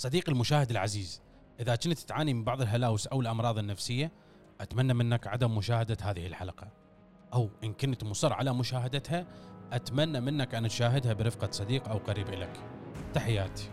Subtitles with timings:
[0.00, 1.22] صديقي المشاهد العزيز
[1.60, 4.12] إذا كنت تعاني من بعض الهلاوس أو الأمراض النفسية
[4.60, 6.68] أتمنى منك عدم مشاهدة هذه الحلقة.
[7.34, 9.26] أو إن كنت مصر على مشاهدتها
[9.72, 12.60] أتمنى منك أن تشاهدها برفقة صديق أو قريب لك
[13.14, 13.68] تحياتي.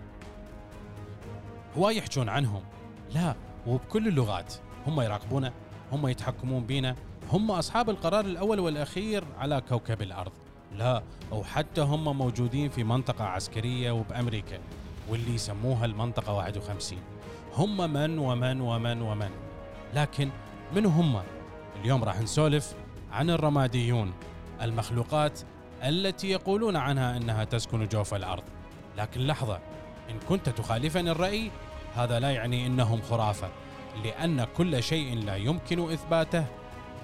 [1.78, 2.64] هواي يحجون عنهم.
[3.16, 3.36] لا
[3.68, 4.54] وبكل اللغات.
[4.88, 5.54] هم يراقبونا
[5.92, 6.96] هم يتحكمون بينا.
[7.32, 10.32] هم أصحاب القرار الأول والأخير على كوكب الأرض.
[10.74, 14.60] لا أو حتى هم موجودين في منطقة عسكرية وبأمريكا.
[15.10, 17.00] واللي يسموها المنطقة 51
[17.56, 19.30] هم من ومن ومن ومن.
[19.94, 20.30] لكن
[20.76, 21.22] من هم؟
[21.82, 22.74] اليوم راح نسولف
[23.12, 24.14] عن الرماديون
[24.62, 25.40] المخلوقات
[25.84, 28.44] التي يقولون عنها إنها تسكن جوف الأرض.
[28.98, 29.60] لكن لحظة
[30.10, 31.52] إن كنت تخالفني الرأي
[31.96, 33.50] هذا لا يعني إنهم خرافة
[34.04, 36.46] لأن كل شيء لا يمكن إثباته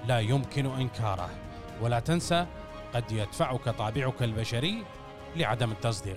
[0.06, 1.30] لا يمكن إنكاره.
[1.82, 2.46] ولا تنسى
[2.94, 4.82] قد يدفعك طابعك البشري
[5.36, 6.16] لعدم التصديق.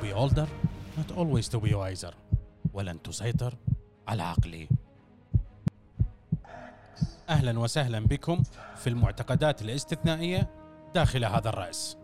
[0.00, 0.48] Be older
[0.98, 2.14] not always to be wiser
[2.72, 3.54] ولن تسيطر
[4.08, 4.68] على عقلي
[7.28, 8.42] أهلا وسهلا بكم
[8.76, 10.50] في المعتقدات الاستثنائية
[10.94, 11.96] داخل هذا الرأس.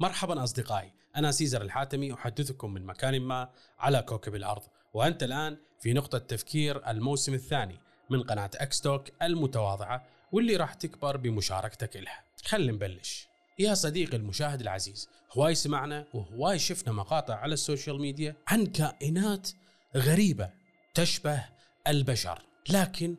[0.00, 4.62] مرحبا أصدقائي، أنا سيزر الحاتمي أحدثكم من مكان ما على كوكب الأرض،
[4.94, 11.96] وأنت الآن في نقطة تفكير الموسم الثاني من قناة اكستوك المتواضعة واللي راح تكبر بمشاركتك
[11.96, 12.24] لها.
[12.44, 13.33] خلينا نبلش.
[13.58, 19.50] يا صديقي المشاهد العزيز، هواي سمعنا وهواي شفنا مقاطع على السوشيال ميديا عن كائنات
[19.96, 20.50] غريبة
[20.94, 21.44] تشبه
[21.88, 23.16] البشر لكن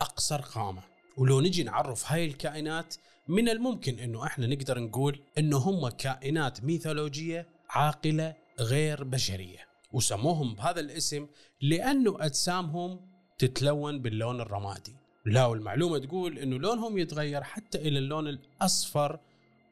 [0.00, 0.82] أقصر قامه
[1.16, 2.94] ولو نجي نعرف هاي الكائنات
[3.28, 9.68] من الممكن إنه إحنا نقدر نقول إنه هم كائنات ميثولوجية عاقلة غير بشرية.
[9.92, 11.26] وسموهم بهذا الاسم
[11.62, 13.00] لأنه أجسامهم
[13.38, 14.96] تتلون باللون الرمادي.
[15.24, 19.20] لا والمعلومة تقول إنه لونهم يتغير حتى إلى اللون الأصفر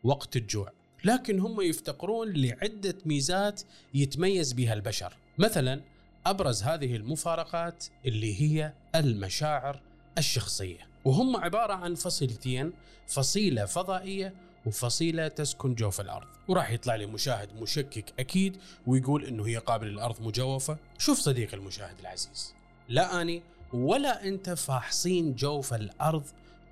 [0.05, 0.73] وقت الجوع
[1.05, 3.63] لكن هم يفتقرون لعدة ميزات
[3.95, 5.17] يتميز بها البشر.
[5.39, 5.81] مثلا
[6.27, 9.81] أبرز هذه المفارقات اللي هي المشاعر
[10.19, 10.89] الشخصية.
[11.05, 12.73] وهم عبارة عن فصيلتين
[13.07, 14.35] فصيلة فضائية
[14.67, 16.27] وفصيلة تسكن جوف الأرض.
[16.49, 18.57] وراح يطلع لي مشاهد مشكك أكيد
[18.87, 20.79] ويقول إنه هي قابل الأرض مجوفة.
[20.99, 22.55] شوف صديقي المشاهد العزيز.
[22.89, 23.43] لا أني
[23.73, 26.25] ولا أنت فاحصين جوف الأرض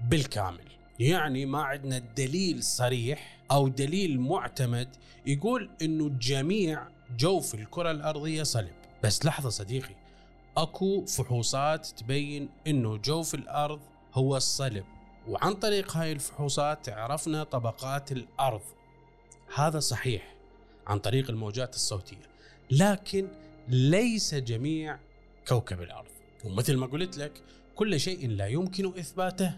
[0.08, 0.64] بالكامل.
[1.00, 4.88] يعني ما عندنا دليل صريح أو دليل معتمد
[5.26, 6.88] يقول إنه جميع
[7.18, 8.72] جوف الكرة الأرضية صلب.
[9.02, 9.94] بس لحظة صديقي
[10.56, 13.80] أكو فحوصات تبين إنه جوف الأرض
[14.14, 14.84] هو الصلب.
[15.28, 18.62] وعن طريق هاي الفحوصات عرفنا طبقات الأرض.
[19.54, 20.34] هذا صحيح
[20.86, 22.22] عن طريق الموجات الصوتية.
[22.70, 23.28] لكن
[23.68, 24.98] ليس جميع
[25.48, 26.08] كوكب الأرض.
[26.44, 27.32] ومثل ما قلت لك
[27.74, 29.52] كل شيء لا يمكن إثباته.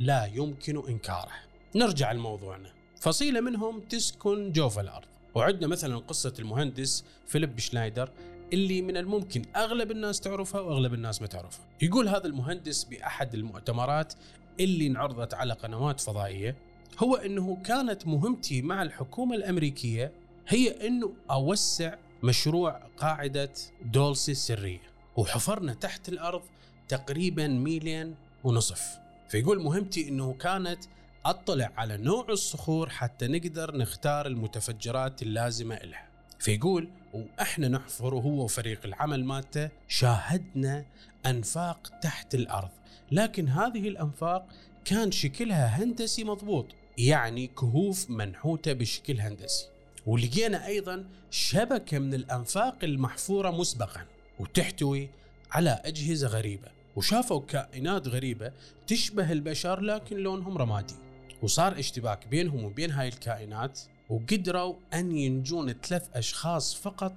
[0.00, 1.32] لا يمكن إنكاره
[1.74, 8.10] نرجع لموضوعنا فصيلة منهم تسكن جوف الأرض وعندنا مثلا قصة المهندس فيليب شنايدر
[8.52, 11.66] اللي من الممكن أغلب الناس تعرفها وأغلب الناس ما تعرفها.
[11.82, 14.14] يقول هذا المهندس بأحد المؤتمرات
[14.60, 16.56] اللي انعرضت على قنوات فضائية
[16.98, 20.12] هو إنه كانت مهمتي مع الحكومة الأمريكية
[20.48, 23.52] هي إنه أوسع مشروع قاعدة
[23.84, 24.80] دولسي السريه
[25.16, 26.42] وحفرنا تحت الأرض
[26.88, 28.14] تقريبا ميلين
[28.44, 28.98] ونصف.
[29.28, 30.84] فيقول مهمتي إنه كانت
[31.24, 36.08] أطلع على نوع الصخور حتى نقدر نختار المتفجرات اللازمة لها.
[36.38, 40.84] فيقول وإحنا نحفر هو وفريق العمل مالته شاهدنا
[41.26, 42.70] أنفاق تحت الأرض.
[43.12, 44.46] لكن هذه الأنفاق
[44.84, 46.66] كان شكلها هندسي مضبوط
[46.98, 49.66] يعني كهوف منحوتة بشكل هندسي.
[50.06, 54.06] ولقينا أيضا شبكة من الأنفاق المحفورة مسبقا
[54.38, 55.08] وتحتوي
[55.50, 56.77] على أجهزة غريبة.
[56.98, 58.52] وشافوا كائنات غريبة
[58.86, 60.94] تشبه البشر لكن لونهم رمادي.
[61.42, 67.12] وصار اشتباك بينهم وبين هاي الكائنات وقدروا أن ينجون ثلاث أشخاص فقط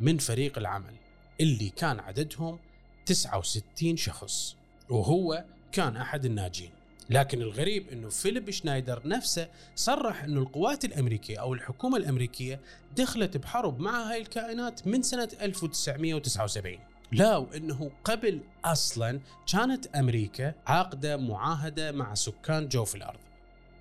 [0.00, 0.94] من فريق العمل
[1.40, 2.58] اللي كان عددهم
[3.06, 4.56] 69 شخص
[4.90, 6.70] وهو كان أحد الناجين.
[7.10, 12.60] لكن الغريب إنه فيليب شنايدر نفسه صرح إنه القوات الأمريكية أو الحكومة الأمريكية
[12.96, 16.78] دخلت بحرب مع هاي الكائنات من سنة 1979
[17.12, 19.20] لا وإنه قبل أصلا
[19.52, 23.18] كانت أمريكا عاقدة معاهدة مع سكان جوف الأرض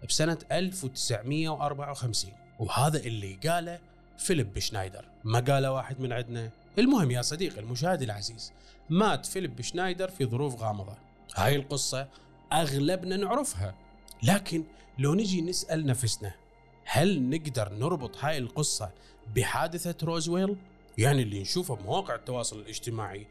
[0.09, 3.79] بسنة 1954 وهذا اللي قاله
[4.17, 5.05] فيليب شنايدر.
[5.23, 6.49] ما قاله واحد من عندنا؟
[6.79, 8.53] المهم يا صديقي المشاهد العزيز
[8.89, 10.97] مات فيليب شنايدر في ظروف غامضة.
[11.35, 12.07] هاي القصة
[12.53, 13.75] أغلبنا نعرفها.
[14.23, 14.63] لكن
[14.99, 16.33] لو نجي نسأل نفسنا
[16.85, 18.91] هل نقدر نربط هاي القصة
[19.35, 20.55] بحادثة روزويل؟
[20.97, 23.27] يعني اللي نشوفه بمواقع التواصل الاجتماعي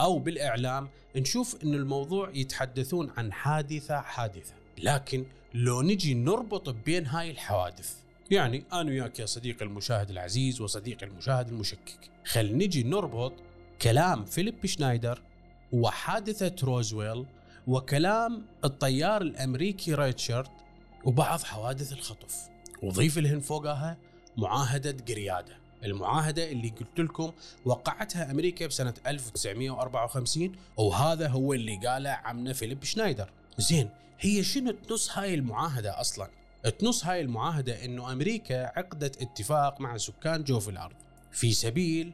[0.00, 4.54] أو بالإعلام نشوف أن الموضوع يتحدثون عن حادثة حادثة.
[4.78, 7.94] لكن لو نجي نربط بين هاي الحوادث
[8.30, 13.32] يعني أنا وياك يا صديقي المشاهد العزيز وصديقي المشاهد المشكك خل نجي نربط
[13.82, 15.22] كلام فيليب شنايدر
[15.72, 17.26] وحادثة روزويل
[17.66, 20.50] وكلام الطيار الأمريكي ريتشارد
[21.04, 22.48] وبعض حوادث الخطف.
[22.82, 23.98] وضيف لهن فوقها
[24.36, 25.65] معاهدة قريادة.
[25.84, 27.32] المعاهدة اللي قلت لكم
[27.64, 33.30] وقعتها أمريكا بسنة 1954 وهذا هو اللي قاله عمنا فيليب شنايدر.
[33.58, 33.90] زين
[34.20, 36.30] هي شنو تنص هاي المعاهدة أصلا؟
[36.78, 40.96] تنص هاي المعاهدة أنه أمريكا عقدت اتفاق مع سكان جوف الأرض
[41.32, 42.12] في سبيل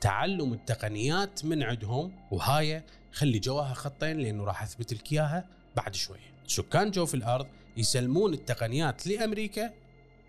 [0.00, 5.46] تعلم التقنيات من عندهم وهاي خلي جواها خطين لأنه راح أثبت لك إياها
[5.76, 7.46] بعد شوية سكان جوف الأرض
[7.76, 9.72] يسلمون التقنيات لأمريكا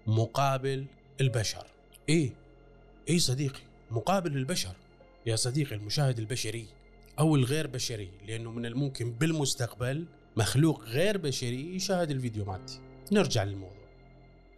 [0.08, 0.86] مقابل
[1.22, 1.66] البشر.
[2.10, 2.34] إيه
[3.10, 3.60] إيه صديقي
[3.92, 4.76] مقابل البشر.
[5.26, 6.66] يا صديقي المشاهد البشري
[7.20, 10.06] أو الغير بشري لأنه من الممكن بالمستقبل
[10.38, 12.80] مخلوق غير بشري يشاهد الفيديو مالتي.
[13.12, 13.88] نرجع للموضوع.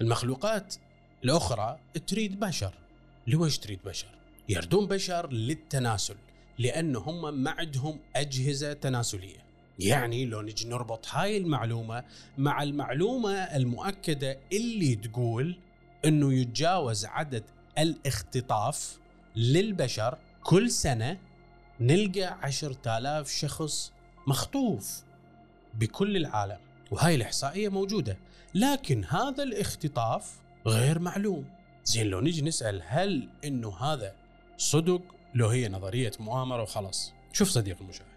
[0.02, 0.76] المخلوقات
[1.24, 2.74] الأخرى تريد بشر.
[3.28, 4.08] لويش تريد بشر؟
[4.50, 6.16] يردون بشر للتناسل
[6.60, 9.44] لأنه هم ما عندهم أجهزة تناسلية.
[9.80, 12.04] يعني لو نجي نربط هاي المعلومة
[12.38, 15.58] مع المعلومة المؤكدة اللي تقول
[16.06, 17.44] أنه يتجاوز عدد
[17.78, 19.00] الاختطاف
[19.36, 21.18] للبشر كل سنة
[21.80, 23.92] نلقى عشرة آلاف شخص
[24.28, 25.04] مخطوف
[25.74, 26.58] بكل العالم
[26.92, 28.18] وهاي الإحصائية موجودة
[28.56, 30.32] لكن هذا الاختطاف
[30.68, 31.46] غير معلوم.
[31.86, 34.16] زين لو نجي نسأل هل إنه هذا
[34.58, 35.02] صدق؟
[35.36, 37.14] لو هي نظرية مؤامرة وخلاص.
[37.34, 38.08] شوف صديق المشاهد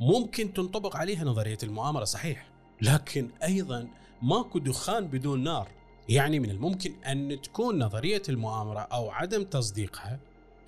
[0.00, 2.46] ممكن تنطبق عليها نظرية المؤامرة صحيح
[2.82, 3.88] لكن أيضا
[4.22, 5.75] ماكو دخان بدون نار.
[6.08, 10.18] يعني من الممكن أن تكون نظرية المؤامرة أو عدم تصديقها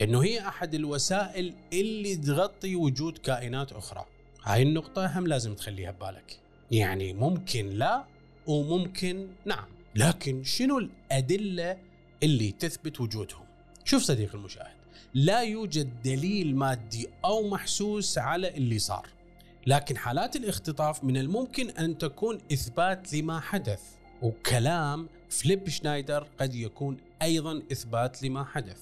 [0.02, 4.06] أنه هي أحد الوسائل اللي تغطي وجود كائنات أخرى.
[4.42, 6.38] هاي النقطة هم لازم تخليها ببالك.
[6.70, 8.04] يعني ممكن لا
[8.46, 9.64] وممكن نعم.
[9.94, 11.76] لكن شنو الأدلة
[12.22, 13.44] اللي تثبت وجودهم؟
[13.84, 14.76] شوف صديقي المشاهد
[15.14, 19.06] لا يوجد دليل مادي أو محسوس على اللي صار.
[19.66, 23.80] لكن حالات الاختطاف من الممكن أن تكون إثبات لما حدث.
[24.22, 28.78] وكلام فليب شنايدر قد يكون أيضا إثبات لما حدث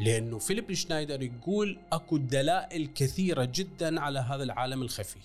[0.00, 5.18] لأنه فيليب شنايدر يقول أكو دلائل كثيرة جدا على هذا العالم الخفي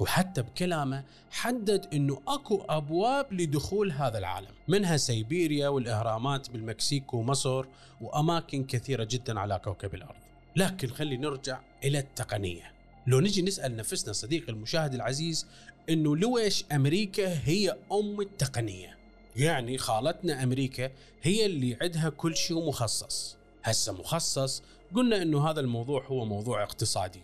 [0.00, 7.66] وحتى بكلامه حدد إنه أكو أبواب لدخول هذا العالم منها سيبيريا والإهرامات بالمكسيك ومصر
[8.00, 10.20] وأماكن كثيرة جدا على كوكب الأرض.
[10.56, 12.72] لكن خلي نرجع إلى التقنية.
[13.06, 15.46] لو نجي نسأل نفسنا صديقي المشاهد العزيز
[15.88, 18.96] إنه لويش أمريكا هي أم التقنية؟
[19.36, 20.90] يعني خالتنا أمريكا
[21.22, 23.36] هي اللي عندها كل شيء مخصص.
[23.64, 24.62] هسه مخصص
[24.94, 27.20] قلنا إنه هذا الموضوع هو موضوع اقتصادي.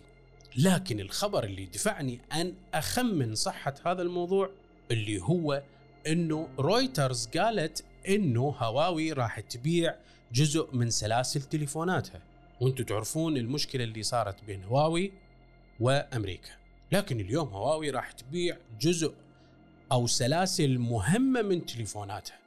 [0.57, 4.49] لكن الخبر اللي دفعني أن أخمن صحة هذا الموضوع
[4.91, 5.63] اللي هو
[6.07, 9.95] إنه رويترز قالت إنه هواوي راح تبيع
[10.33, 12.21] جزء من سلاسل تليفوناتها.
[12.61, 15.11] وأنتم تعرفون المشكلة اللي صارت بين هواوي
[15.79, 16.51] وأمريكا.
[16.91, 19.13] لكن اليوم هواوي راح تبيع جزء
[19.93, 22.39] أو سلاسل مهمة من تليفوناتها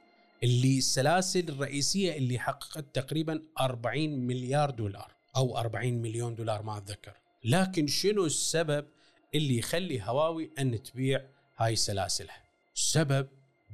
[0.43, 7.13] اللي السلاسل الرئيسيه اللي حققت تقريبا 40 مليار دولار أو 40 مليون دولار ما أتذكر.
[7.43, 8.85] لكن شنو السبب
[9.35, 11.21] اللي يخلي هواوي أن تبيع
[11.57, 12.43] هاي سلاسلها؟
[12.75, 13.27] السبب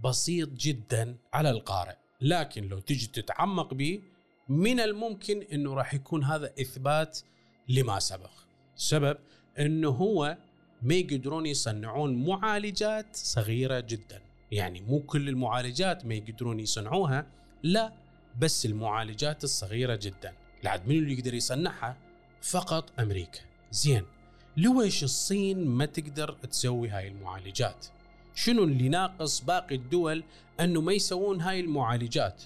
[0.03, 4.01] بسيط جدا على القارئ لكن لو تجي تتعمق به
[4.49, 7.19] من الممكن إنه راح يكون هذا إثبات
[7.68, 8.31] لما سبق.
[8.77, 9.18] السبب
[9.59, 10.37] إنه هو
[10.83, 14.21] ما يقدرون يصنعون معالجات صغيرة جدا.
[14.52, 17.25] يعني مو كل المعالجات ما يقدرون يصنعوها
[17.63, 17.94] لا
[18.40, 20.33] بس المعالجات الصغيرة جدا.
[20.63, 21.97] لعد من اللي يقدر يصنعها؟
[22.42, 23.40] فقط أمريكا.
[23.71, 24.06] زين
[24.57, 27.85] لويش الصين ما تقدر تسوي هاي المعالجات؟
[28.35, 30.23] شنو اللي ناقص باقي الدول
[30.59, 32.44] أنه ما يسوون هاي المعالجات؟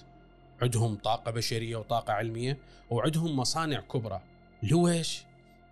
[0.62, 2.58] عندهم طاقة بشرية وطاقة علمية
[2.90, 4.20] وعندهم مصانع كبرى.
[4.62, 5.22] لويش؟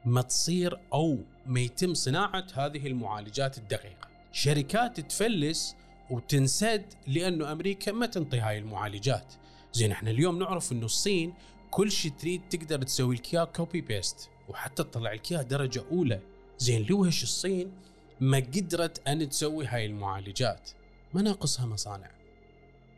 [0.04, 4.08] ما تصير أو ما يتم صناعة هذه المعالجات الدقيقة.
[4.32, 5.76] شركات تفلس
[6.10, 9.34] وتنسد لأنه أمريكا ما تنطي هاي المعالجات.
[9.72, 11.34] زين إحنا اليوم نعرف إنه الصين
[11.70, 16.20] كل شيء تريد تقدر تسوي لك اياه copy paste وحتى تطلع لك اياه درجة أولى.
[16.58, 17.72] زين لوهش الصين
[18.20, 20.70] ما قدرت أن تسوي هاي المعالجات.
[21.14, 22.10] ما ناقصها مصانع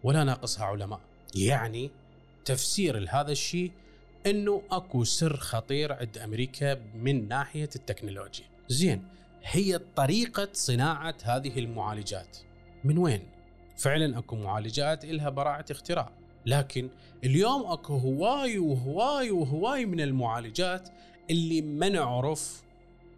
[0.05, 1.01] ولا ناقصها علماء.
[1.35, 1.91] يعني
[2.45, 3.73] تفسير لهذا الشيء
[4.27, 8.47] إنه أكو سر خطير عند أمريكا من ناحية التكنولوجيا.
[8.69, 9.05] زين
[9.43, 12.39] هي طريقة صناعة هذه المعالجات.
[12.85, 13.23] من وين؟
[13.77, 16.13] فعلا أكو معالجات إلها براعة اختراع.
[16.47, 16.89] لكن
[17.25, 20.89] اليوم أكو هواي وهواي وهواي من المعالجات
[21.31, 22.63] اللي ما نعرف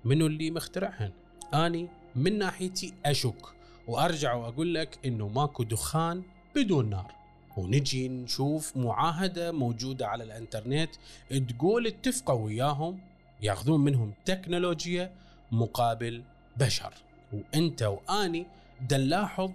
[0.05, 1.13] منو اللي مخترعهن.
[1.55, 3.47] أني من ناحيتي أشك
[3.87, 6.23] وأرجع وأقول لك إنه ماكو دخان
[6.55, 7.20] بدون نار.
[7.57, 10.91] ونجي نشوف معاهدة موجودة على الانترنت
[11.49, 13.01] تقول اتفقوا وياهم
[13.43, 15.13] ياخذون منهم تكنولوجيا
[15.53, 16.23] مقابل
[16.57, 16.93] بشر.
[17.33, 18.47] وانت واني
[18.93, 19.51] نلاحظ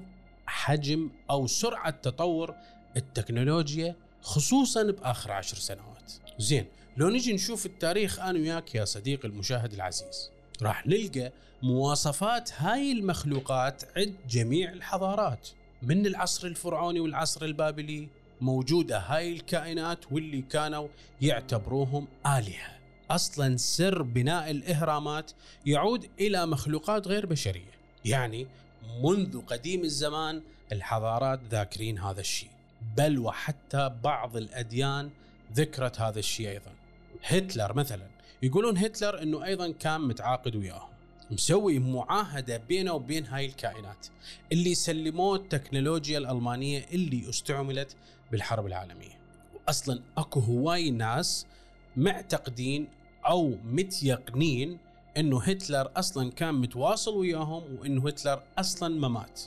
[0.46, 2.56] حجم أو سرعة تطور
[2.98, 6.14] التكنولوجيا خصوصا بآخر عشر سنوات.
[6.40, 6.66] زين
[6.98, 10.30] لو نجي نشوف التاريخ أنا وياك يا صديقي المشاهد العزيز
[10.62, 11.32] راح نلقى
[11.64, 15.50] مواصفات هاي المخلوقات عند جميع الحضارات.
[15.86, 18.08] من العصر الفرعوني والعصر البابلي
[18.42, 20.88] موجودة هاي الكائنات واللي كانوا
[21.22, 22.76] يعتبروهم آلهة.
[23.12, 25.32] أصلا سر بناء الإهرامات
[25.66, 27.72] يعود إلى مخلوقات غير بشرية.
[28.06, 28.48] يعني
[29.04, 32.50] منذ قديم الزمان الحضارات ذاكرين هذا الشيء.
[32.98, 35.10] بل وحتى بعض الأديان
[35.54, 36.72] ذكرت هذا الشيء أيضا.
[37.24, 38.08] هتلر مثلا
[38.44, 40.95] يقولون هتلر أنه أيضا كان متعاقد وياهم.
[41.32, 44.08] مسوي معاهدة بينه وبين هاي الكائنات
[44.52, 47.96] اللي سلموه التكنولوجيا الألمانية اللي استعملت
[48.32, 49.20] بالحرب العالمية.
[49.56, 51.48] وأصلا أكو هواي ناس
[51.98, 52.88] معتقدين
[53.28, 54.78] أو متيقنين
[55.18, 59.42] أنه هتلر أصلا كان متواصل وياهم وأنه هتلر أصلا ما مات.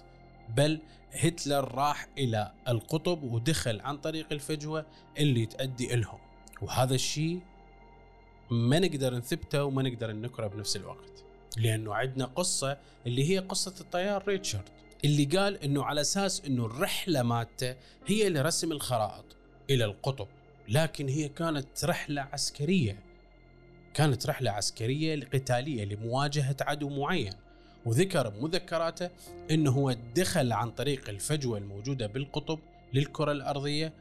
[0.57, 0.81] بل
[1.13, 4.87] هتلر راح إلى القطب ودخل عن طريق الفجوة
[5.19, 6.19] اللي تؤدي إلهم.
[6.63, 7.41] وهذا الشيء
[8.51, 11.28] ما نقدر نثبته وما نقدر ننكره بنفس الوقت.
[11.59, 14.69] لأنه عندنا قصة اللي هي قصة الطيار ريتشارد
[15.05, 17.75] اللي قال إنه على أساس إنه الرحلة مالته
[18.07, 19.25] هي لرسم الخرائط
[19.71, 20.29] إلى القطب
[20.69, 22.99] لكن هي كانت رحلة عسكرية.
[23.95, 27.33] كانت رحلة عسكرية قتالية لمواجهة عدو معين
[27.87, 29.11] وذكر بمذكراته
[29.51, 32.59] إنه هو دخل عن طريق الفجوة الموجودة بالقطب
[32.95, 33.93] للكرة الأرضية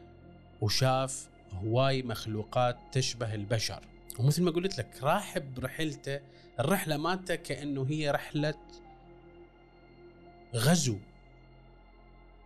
[0.61, 3.81] وشاف هواي مخلوقات تشبه البشر.
[4.19, 6.19] ومثل ما قلت لك راح برحلته
[6.59, 8.55] الرحلة مالته كأنه هي رحلة
[10.55, 10.97] غزو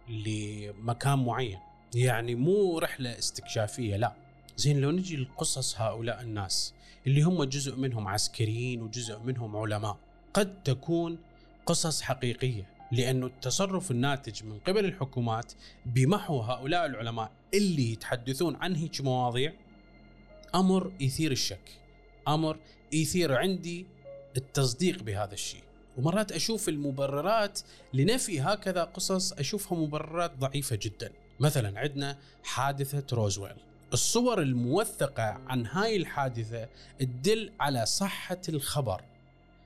[0.10, 1.60] لمكان معين.
[1.96, 4.16] يعني مو رحلة استكشافية لا.
[4.58, 6.74] زين لو نجي لقصص هؤلاء الناس
[7.08, 9.98] اللي هم جزء منهم عسكريين وجزء منهم علماء
[10.34, 11.18] قد تكون
[11.66, 15.54] قصص حقيقية لأنه التصرف الناتج من قبل الحكومات
[15.86, 19.54] بمحو هؤلاء العلماء اللي يتحدثون عن هيك مواضيع
[20.56, 21.80] أمر يثير الشك.
[22.28, 22.58] أمر
[22.92, 23.86] يثير عندي
[24.38, 25.64] التصديق بهذا الشيء.
[25.98, 27.60] ومرات أشوف المبررات
[27.94, 31.12] لنفي هكذا قصص أشوفها مبررات ضعيفة جدا.
[31.40, 33.56] مثلا عندنا حادثة روزويل.
[33.94, 36.68] الصور الموثقة عن هاي الحادثة
[37.00, 39.02] تدل على صحة الخبر.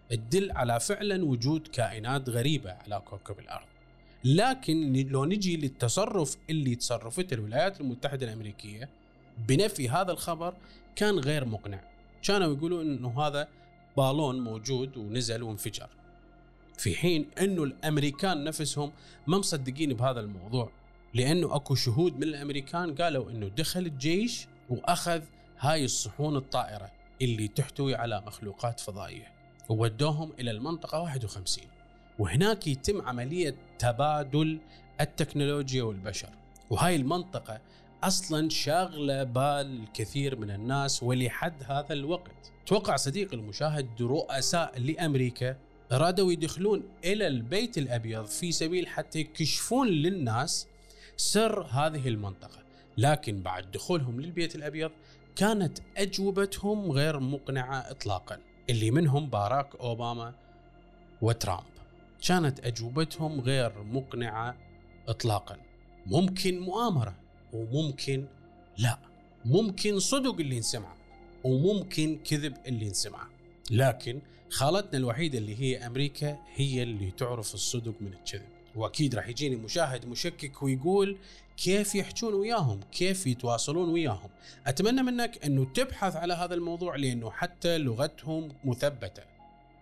[0.10, 3.65] تدل على فعلا وجود كائنات غريبة على كوكب الأرض.
[4.24, 8.89] لكن لو نجي للتصرف اللي تصرفته الولايات المتحدة الأمريكية
[9.48, 10.54] بنفي هذا الخبر
[10.96, 11.82] كان غير مقنع.
[12.24, 13.48] كانوا يقولون إنه هذا
[13.98, 15.89] بالون موجود ونزل وانفجر.
[16.77, 18.92] في حين إنه الأمريكان نفسهم
[19.27, 20.72] ما مصدقين بهذا الموضوع
[21.13, 25.22] لأنه أكو شهود من الأمريكان قالوا إنه دخل الجيش وأخذ
[25.60, 29.32] هاي الصحون الطائرة اللي تحتوي على مخلوقات فضائية
[29.70, 31.65] وودوهم إلى المنطقة 51
[32.20, 34.60] وهناك يتم عملية تبادل
[35.01, 36.30] التكنولوجيا والبشر.
[36.70, 37.60] وهاي المنطقة
[38.06, 42.52] أصلا شاغلة بال الكثير من الناس ولحد هذا الوقت.
[42.66, 45.58] توقع صديقي المشاهد رؤساء لأمريكا
[45.92, 50.68] أرادوا يدخلون إلى البيت الأبيض في سبيل حتى يكشفون للناس
[51.18, 52.60] سر هذه المنطقة.
[52.98, 54.92] لكن بعد دخولهم للبيت الأبيض
[55.36, 60.34] كانت أجوبتهم غير مقنعة اطلاقا اللي منهم باراك أوباما
[61.22, 61.64] وترامب.
[62.28, 64.58] كانت أجوبتهم غير مقنعة
[65.08, 65.58] اطلاقا.
[66.06, 67.25] ممكن مؤامرة.
[67.56, 68.26] وممكن
[68.78, 69.00] لا.
[69.46, 70.96] ممكن صدق اللي نسمعه
[71.44, 73.30] وممكن كذب اللي نسمعه
[73.72, 74.20] لكن
[74.50, 78.46] خالتنا الوحيدة اللي هي أمريكا هي اللي تعرف الصدق من الكذب.
[78.76, 81.18] وأكيد راح يجيني مشاهد مشكك ويقول
[81.58, 84.30] كيف يحجون وياهم؟ كيف يتواصلون وياهم؟
[84.68, 89.24] أتمنى منك أنه تبحث على هذا الموضوع لأنه حتى لغتهم مثبتة.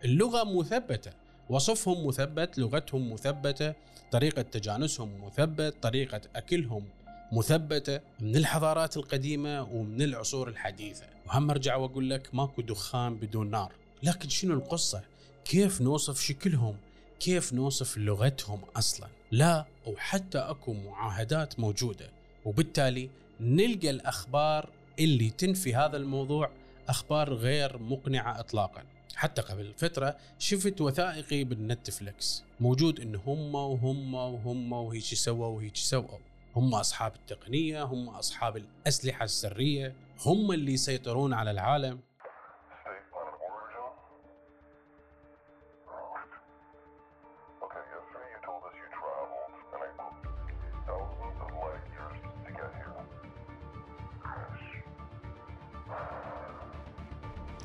[0.06, 1.12] اللغة مثبتة.
[1.50, 3.74] وصفهم مثبت لغتهم مثبتة
[4.12, 6.84] طريقة تجانسهم مثبت طريقة أكلهم
[7.34, 11.06] مثبتة من الحضارات القديمة ومن العصور الحديثة.
[11.28, 13.74] وهم أرجع وأقول لك ماكو دخان بدون نار.
[14.04, 15.02] لكن شنو القصة؟
[15.46, 16.78] كيف نوصف شكلهم؟
[17.20, 22.10] كيف نوصف لغتهم أصلا؟ لا وحتى أكو معاهدات موجودة.
[22.46, 23.10] وبالتالي
[23.40, 26.52] نلقى الأخبار اللي تنفي هذا الموضوع
[26.90, 28.84] أخبار غير مقنعة اطلاقا.
[29.16, 36.33] حتى قبل فترة شفت وثائقي بالنتفلكس موجود إن هم وهم وهم وهيك سووا وهيك سووا.
[36.56, 39.96] هم أصحاب التقنية هم أصحاب الأسلحة السرية
[40.26, 42.00] هم اللي يسيطرون على العالم.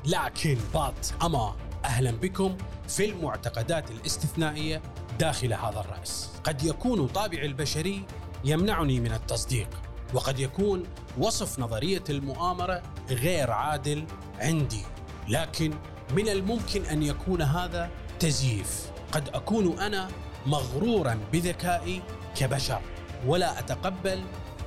[0.05, 1.55] لكن بات أما
[1.85, 4.81] أهلا بكم في المعتقدات الاستثنائية
[5.19, 6.41] داخل هذا الرأس.
[6.43, 8.05] قد يكون طابع البشري
[8.43, 9.69] يمنعني من التصديق
[10.13, 10.83] وقد يكون
[11.17, 14.05] وصف نظرية المؤامرة غير عادل
[14.39, 14.81] عندي.
[15.27, 15.73] لكن
[16.15, 18.91] من الممكن أن يكون هذا تزييف.
[19.11, 20.07] قد أكون أنا
[20.45, 22.01] مغرورا بذكائي
[22.35, 22.81] كبشر
[23.25, 24.23] ولا أتقبل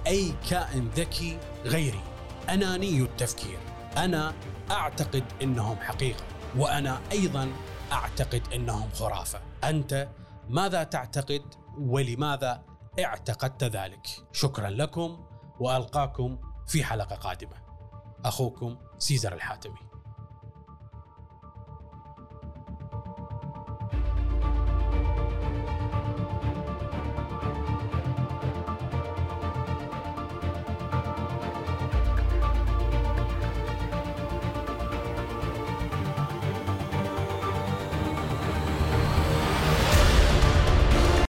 [0.07, 2.00] أي كائن ذكي غيري.
[2.49, 3.59] أناني التفكير.
[3.97, 4.35] أنا
[4.71, 6.25] أعتقد أنهم حقيقة
[6.57, 7.49] وأنا أيضا
[7.93, 9.41] أعتقد أنهم خرافة.
[9.64, 10.09] أنت
[10.49, 11.43] ماذا تعتقد
[11.79, 12.62] ولماذا
[12.99, 14.07] اعتقدت ذلك.
[14.33, 15.27] شكرا لكم
[15.61, 17.57] وألقاكم في حلقة قادمة.
[18.25, 19.92] أخوكم سيزر الحاتمي.